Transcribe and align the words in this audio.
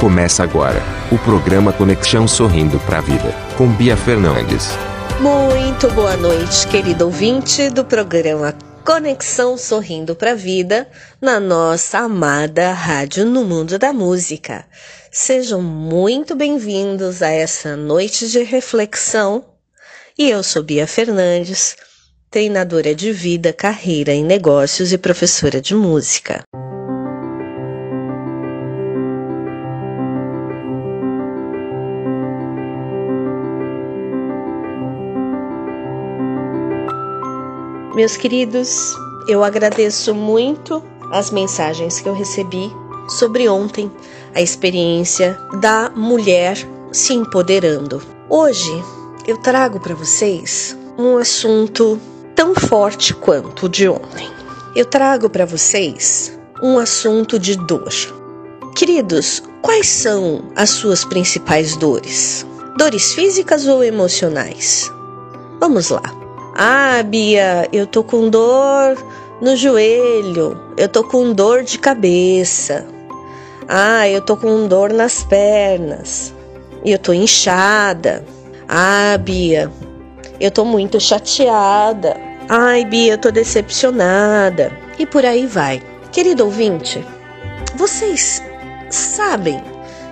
Começa 0.00 0.42
agora 0.42 0.82
o 1.10 1.16
programa 1.16 1.72
Conexão 1.72 2.28
Sorrindo 2.28 2.78
para 2.80 2.98
a 2.98 3.00
Vida, 3.00 3.34
com 3.56 3.66
Bia 3.66 3.96
Fernandes. 3.96 4.68
Muito 5.22 5.90
boa 5.92 6.14
noite, 6.18 6.68
querido 6.68 7.06
ouvinte 7.06 7.70
do 7.70 7.82
programa 7.82 8.54
Conexão 8.84 9.56
Sorrindo 9.56 10.14
para 10.14 10.32
a 10.32 10.34
Vida, 10.34 10.86
na 11.18 11.40
nossa 11.40 12.00
amada 12.00 12.74
Rádio 12.74 13.24
no 13.24 13.42
Mundo 13.42 13.78
da 13.78 13.90
Música. 13.90 14.66
Sejam 15.10 15.62
muito 15.62 16.36
bem-vindos 16.36 17.22
a 17.22 17.30
essa 17.30 17.74
noite 17.74 18.28
de 18.28 18.42
reflexão. 18.42 19.46
E 20.18 20.28
eu 20.28 20.42
sou 20.42 20.62
Bia 20.62 20.86
Fernandes, 20.86 21.74
treinadora 22.30 22.94
de 22.94 23.12
vida, 23.12 23.50
carreira 23.50 24.12
em 24.12 24.22
negócios 24.22 24.92
e 24.92 24.98
professora 24.98 25.58
de 25.58 25.74
música. 25.74 26.42
Meus 37.96 38.14
queridos, 38.14 38.94
eu 39.26 39.42
agradeço 39.42 40.14
muito 40.14 40.84
as 41.10 41.30
mensagens 41.30 41.98
que 41.98 42.06
eu 42.06 42.12
recebi 42.12 42.70
sobre 43.08 43.48
ontem, 43.48 43.90
a 44.34 44.42
experiência 44.42 45.40
da 45.62 45.88
mulher 45.96 46.58
se 46.92 47.14
empoderando. 47.14 48.02
Hoje 48.28 48.70
eu 49.26 49.38
trago 49.38 49.80
para 49.80 49.94
vocês 49.94 50.76
um 50.98 51.16
assunto 51.16 51.98
tão 52.34 52.54
forte 52.54 53.14
quanto 53.14 53.64
o 53.64 53.68
de 53.70 53.88
ontem. 53.88 54.28
Eu 54.74 54.84
trago 54.84 55.30
para 55.30 55.46
vocês 55.46 56.38
um 56.62 56.78
assunto 56.78 57.38
de 57.38 57.56
dor. 57.56 57.88
Queridos, 58.74 59.42
quais 59.62 59.88
são 59.88 60.42
as 60.54 60.68
suas 60.68 61.02
principais 61.02 61.74
dores? 61.78 62.46
Dores 62.76 63.14
físicas 63.14 63.66
ou 63.66 63.82
emocionais? 63.82 64.92
Vamos 65.58 65.88
lá. 65.88 66.25
Ah, 66.58 67.02
Bia, 67.02 67.68
eu 67.70 67.86
tô 67.86 68.02
com 68.02 68.30
dor 68.30 68.96
no 69.42 69.54
joelho, 69.54 70.58
eu 70.78 70.88
tô 70.88 71.04
com 71.04 71.34
dor 71.34 71.62
de 71.62 71.78
cabeça. 71.78 72.86
Ah, 73.68 74.08
eu 74.08 74.22
tô 74.22 74.38
com 74.38 74.66
dor 74.66 74.90
nas 74.90 75.22
pernas. 75.22 76.32
Eu 76.82 76.98
tô 76.98 77.12
inchada. 77.12 78.24
Ah, 78.66 79.18
Bia, 79.18 79.70
eu 80.40 80.50
tô 80.50 80.64
muito 80.64 80.98
chateada. 80.98 82.16
Ai, 82.48 82.86
Bia, 82.86 83.12
eu 83.12 83.18
tô 83.18 83.30
decepcionada. 83.30 84.72
E 84.98 85.04
por 85.04 85.26
aí 85.26 85.46
vai. 85.46 85.82
Querido 86.10 86.46
ouvinte, 86.46 87.04
vocês 87.74 88.42
sabem 88.88 89.62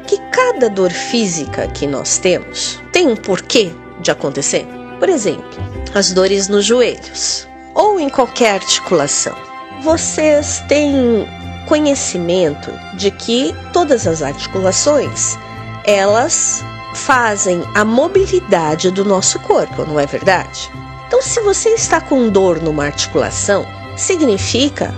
que 0.06 0.18
cada 0.30 0.68
dor 0.68 0.90
física 0.90 1.66
que 1.68 1.86
nós 1.86 2.18
temos 2.18 2.78
tem 2.92 3.06
um 3.06 3.16
porquê 3.16 3.70
de 4.00 4.10
acontecer? 4.10 4.66
Por 5.00 5.08
exemplo, 5.08 5.73
as 5.94 6.12
dores 6.12 6.48
nos 6.48 6.64
joelhos 6.64 7.46
ou 7.74 7.98
em 7.98 8.08
qualquer 8.08 8.54
articulação. 8.54 9.34
Vocês 9.82 10.62
têm 10.68 11.26
conhecimento 11.68 12.70
de 12.94 13.10
que 13.10 13.54
todas 13.72 14.06
as 14.06 14.22
articulações 14.22 15.36
elas 15.84 16.62
fazem 16.94 17.62
a 17.74 17.84
mobilidade 17.84 18.90
do 18.90 19.04
nosso 19.04 19.38
corpo, 19.40 19.84
não 19.84 19.98
é 19.98 20.06
verdade? 20.06 20.70
Então, 21.06 21.20
se 21.22 21.40
você 21.40 21.70
está 21.70 22.00
com 22.00 22.28
dor 22.28 22.60
numa 22.60 22.84
articulação, 22.84 23.66
significa 23.96 24.94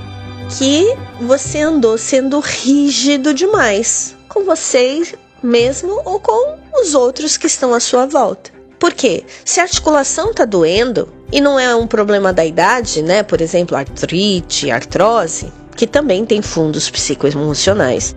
que 0.59 0.97
você 1.21 1.61
andou 1.61 1.99
sendo 1.99 2.39
rígido 2.41 3.35
demais 3.35 4.17
com 4.29 4.45
você 4.45 5.03
mesmo 5.43 6.01
ou 6.05 6.21
com 6.21 6.59
os 6.81 6.95
outros 6.95 7.37
que 7.37 7.47
estão 7.47 7.75
à 7.75 7.81
sua 7.81 8.07
volta. 8.07 8.56
Por 8.79 8.93
quê? 8.93 9.25
Se 9.45 9.61
a 9.61 9.65
articulação 9.65 10.31
está 10.31 10.45
doendo 10.45 11.09
e 11.33 11.41
não 11.41 11.59
é 11.59 11.75
um 11.75 11.87
problema 11.87 12.33
da 12.33 12.45
idade, 12.45 13.03
né? 13.03 13.23
Por 13.23 13.41
exemplo, 13.41 13.77
artrite, 13.77 14.71
artrose, 14.71 15.53
que 15.77 15.87
também 15.87 16.25
tem 16.25 16.43
fundos 16.43 16.91
psicoemocionais. 16.91 18.15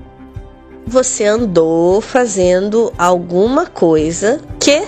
Você 0.86 1.26
andou 1.26 2.02
fazendo 2.02 2.92
alguma 2.98 3.66
coisa 3.68 4.42
que 4.60 4.84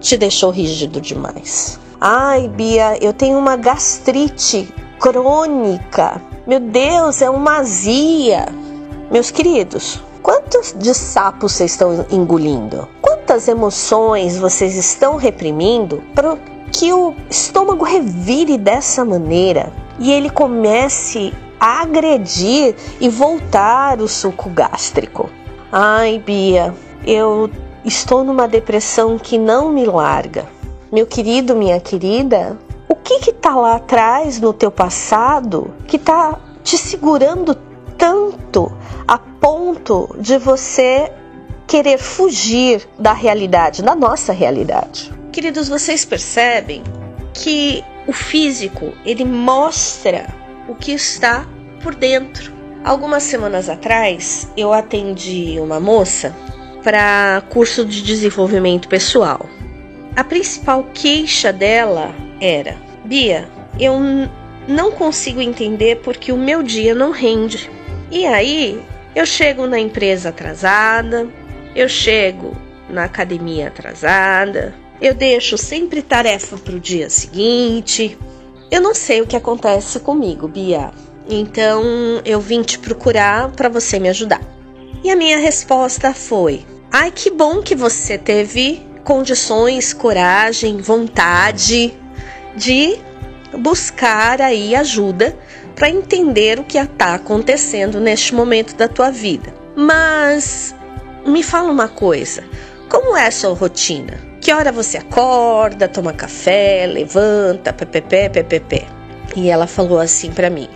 te 0.00 0.16
deixou 0.16 0.50
rígido 0.50 1.00
demais. 1.00 1.78
Ai, 2.00 2.48
Bia, 2.48 2.96
eu 3.00 3.12
tenho 3.12 3.38
uma 3.38 3.56
gastrite 3.56 4.72
crônica. 5.00 6.20
Meu 6.46 6.60
Deus, 6.60 7.20
é 7.22 7.28
uma 7.28 7.58
azia. 7.58 8.46
Meus 9.10 9.30
queridos, 9.30 10.00
quantos 10.28 10.74
de 10.74 10.92
sapos 10.92 11.52
vocês 11.52 11.70
estão 11.70 12.04
engolindo? 12.10 12.86
quantas 13.00 13.48
emoções 13.48 14.38
vocês 14.38 14.76
estão 14.76 15.16
reprimindo 15.16 16.02
para 16.14 16.36
que 16.70 16.92
o 16.92 17.14
estômago 17.30 17.82
revire 17.82 18.58
dessa 18.58 19.06
maneira 19.06 19.72
e 19.98 20.12
ele 20.12 20.28
comece 20.28 21.32
a 21.58 21.82
agredir 21.82 22.74
e 23.00 23.08
voltar 23.08 24.00
o 24.00 24.08
suco 24.08 24.50
gástrico. 24.50 25.30
Ai, 25.72 26.22
Bia, 26.24 26.74
eu 27.06 27.50
estou 27.84 28.24
numa 28.24 28.46
depressão 28.46 29.18
que 29.18 29.38
não 29.38 29.70
me 29.70 29.86
larga. 29.86 30.46
Meu 30.92 31.06
querido, 31.06 31.56
minha 31.56 31.80
querida, 31.80 32.58
o 32.88 32.94
que 32.94 33.18
que 33.20 33.32
tá 33.32 33.54
lá 33.54 33.76
atrás 33.76 34.38
no 34.40 34.52
teu 34.52 34.70
passado 34.70 35.74
que 35.86 35.98
tá 35.98 36.38
te 36.62 36.76
segurando 36.76 37.54
tanto 37.98 38.72
a 39.06 39.18
ponto 39.18 40.16
de 40.18 40.38
você 40.38 41.12
querer 41.66 41.98
fugir 41.98 42.88
da 42.98 43.12
realidade, 43.12 43.82
da 43.82 43.94
nossa 43.94 44.32
realidade. 44.32 45.12
Queridos, 45.32 45.68
vocês 45.68 46.04
percebem 46.04 46.82
que 47.34 47.84
o 48.06 48.12
físico 48.12 48.94
ele 49.04 49.24
mostra 49.24 50.26
o 50.66 50.74
que 50.74 50.92
está 50.92 51.46
por 51.82 51.94
dentro. 51.94 52.52
Algumas 52.84 53.24
semanas 53.24 53.68
atrás 53.68 54.48
eu 54.56 54.72
atendi 54.72 55.58
uma 55.60 55.78
moça 55.78 56.34
para 56.82 57.42
curso 57.50 57.84
de 57.84 58.02
desenvolvimento 58.02 58.88
pessoal. 58.88 59.46
A 60.16 60.24
principal 60.24 60.86
queixa 60.94 61.52
dela 61.52 62.14
era: 62.40 62.76
Bia, 63.04 63.48
eu 63.78 63.98
não 64.66 64.90
consigo 64.92 65.40
entender 65.40 65.96
porque 65.96 66.32
o 66.32 66.36
meu 66.36 66.62
dia 66.62 66.94
não 66.94 67.10
rende. 67.10 67.70
E 68.10 68.26
aí 68.26 68.82
eu 69.14 69.26
chego 69.26 69.66
na 69.66 69.78
empresa 69.78 70.30
atrasada, 70.30 71.28
eu 71.74 71.88
chego 71.88 72.56
na 72.88 73.04
academia 73.04 73.68
atrasada, 73.68 74.74
eu 75.00 75.14
deixo 75.14 75.58
sempre 75.58 76.02
tarefa 76.02 76.56
para 76.56 76.74
o 76.74 76.80
dia 76.80 77.10
seguinte. 77.10 78.18
Eu 78.70 78.80
não 78.80 78.94
sei 78.94 79.20
o 79.20 79.26
que 79.26 79.36
acontece 79.36 80.00
comigo, 80.00 80.48
Bia. 80.48 80.90
Então 81.28 81.82
eu 82.24 82.40
vim 82.40 82.62
te 82.62 82.78
procurar 82.78 83.50
para 83.52 83.68
você 83.68 83.98
me 83.98 84.08
ajudar. 84.08 84.40
E 85.04 85.10
a 85.10 85.16
minha 85.16 85.38
resposta 85.38 86.14
foi: 86.14 86.64
Ai, 86.90 87.10
que 87.10 87.30
bom 87.30 87.62
que 87.62 87.74
você 87.74 88.16
teve 88.16 88.82
condições, 89.04 89.92
coragem, 89.92 90.78
vontade 90.78 91.94
de 92.56 92.98
buscar 93.58 94.42
aí 94.42 94.74
ajuda 94.74 95.36
para 95.78 95.88
entender 95.88 96.58
o 96.58 96.64
que 96.64 96.76
está 96.76 97.14
acontecendo 97.14 98.00
neste 98.00 98.34
momento 98.34 98.74
da 98.74 98.88
tua 98.88 99.12
vida. 99.12 99.54
Mas 99.76 100.74
me 101.24 101.40
fala 101.40 101.70
uma 101.70 101.86
coisa: 101.86 102.42
como 102.88 103.16
é 103.16 103.28
a 103.28 103.30
sua 103.30 103.54
rotina? 103.54 104.18
Que 104.40 104.52
hora 104.52 104.72
você 104.72 104.98
acorda, 104.98 105.86
toma 105.86 106.12
café, 106.12 106.84
levanta, 106.84 107.72
ppp, 107.72 108.28
ppp? 108.28 108.86
E 109.36 109.48
ela 109.48 109.68
falou 109.68 110.00
assim 110.00 110.32
para 110.32 110.50
mim: 110.50 110.68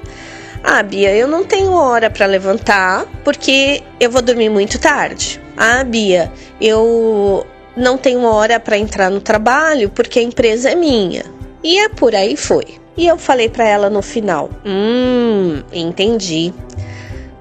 Ah, 0.62 0.84
Bia, 0.84 1.12
eu 1.16 1.26
não 1.26 1.42
tenho 1.42 1.72
hora 1.72 2.08
para 2.08 2.26
levantar 2.26 3.04
porque 3.24 3.82
eu 3.98 4.08
vou 4.08 4.22
dormir 4.22 4.50
muito 4.50 4.78
tarde. 4.78 5.40
Ah, 5.56 5.82
Bia, 5.82 6.30
eu 6.60 7.44
não 7.76 7.98
tenho 7.98 8.22
hora 8.22 8.60
para 8.60 8.78
entrar 8.78 9.10
no 9.10 9.20
trabalho 9.20 9.90
porque 9.90 10.20
a 10.20 10.22
empresa 10.22 10.70
é 10.70 10.76
minha. 10.76 11.24
E 11.64 11.80
é 11.80 11.88
por 11.88 12.14
aí 12.14 12.36
foi. 12.36 12.81
E 12.96 13.06
eu 13.06 13.16
falei 13.16 13.48
para 13.48 13.66
ela 13.66 13.88
no 13.88 14.02
final: 14.02 14.50
Hum, 14.64 15.62
entendi. 15.72 16.52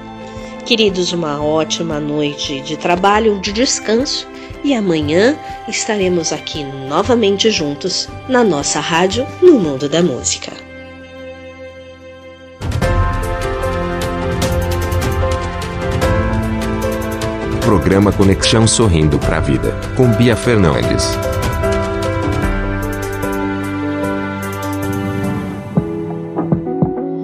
Queridos, 0.64 1.12
uma 1.12 1.40
ótima 1.42 1.98
noite 2.00 2.60
de 2.60 2.76
trabalho, 2.76 3.40
de 3.40 3.52
descanso 3.52 4.26
e 4.64 4.74
amanhã 4.74 5.38
estaremos 5.68 6.32
aqui 6.32 6.64
novamente 6.64 7.48
juntos 7.50 8.08
na 8.28 8.42
nossa 8.42 8.80
rádio 8.80 9.24
no 9.40 9.56
Mundo 9.58 9.88
da 9.88 10.02
Música. 10.02 10.67
Programa 17.68 18.10
Conexão 18.10 18.66
Sorrindo 18.66 19.18
para 19.18 19.36
a 19.36 19.40
Vida, 19.40 19.78
com 19.94 20.10
Bia 20.12 20.34
Fernandes. 20.34 21.06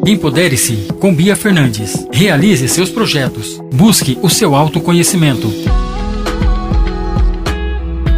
Empodere-se 0.06 0.88
com 1.00 1.14
Bia 1.14 1.35
Fernandes. 1.35 2.06
Realize 2.12 2.69
seus 2.69 2.91
projetos. 2.91 3.58
Busque 3.73 4.19
o 4.20 4.29
seu 4.29 4.55
autoconhecimento. 4.55 5.50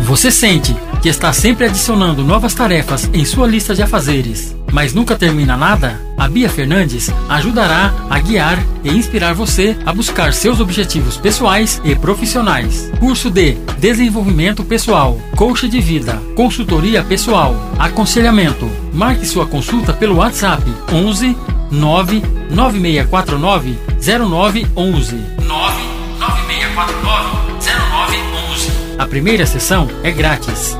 Você 0.00 0.32
sente 0.32 0.74
que 1.00 1.08
está 1.08 1.32
sempre 1.32 1.66
adicionando 1.66 2.24
novas 2.24 2.54
tarefas 2.54 3.08
em 3.14 3.24
sua 3.24 3.46
lista 3.46 3.72
de 3.72 3.82
afazeres, 3.82 4.52
mas 4.76 4.92
nunca 4.92 5.16
termina 5.16 5.56
nada? 5.56 5.98
A 6.18 6.28
Bia 6.28 6.50
Fernandes 6.50 7.10
ajudará 7.30 7.94
a 8.10 8.18
guiar 8.18 8.62
e 8.84 8.90
inspirar 8.90 9.32
você 9.32 9.74
a 9.86 9.92
buscar 9.92 10.34
seus 10.34 10.60
objetivos 10.60 11.16
pessoais 11.16 11.80
e 11.82 11.96
profissionais. 11.96 12.92
Curso 13.00 13.30
de 13.30 13.54
Desenvolvimento 13.78 14.62
Pessoal, 14.62 15.18
Coach 15.34 15.66
de 15.66 15.80
Vida, 15.80 16.20
Consultoria 16.34 17.02
Pessoal, 17.02 17.56
Aconselhamento. 17.78 18.70
Marque 18.92 19.24
sua 19.24 19.46
consulta 19.46 19.94
pelo 19.94 20.16
WhatsApp 20.16 20.62
11 20.92 21.34
99649 21.70 23.78
0911. 23.98 25.16
99649 25.38 27.28
0911. 27.64 28.98
A 28.98 29.06
primeira 29.06 29.46
sessão 29.46 29.88
é 30.02 30.10
grátis. 30.10 30.76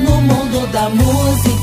No 0.00 0.20
mundo 0.20 0.66
da 0.72 0.90
música. 0.90 1.53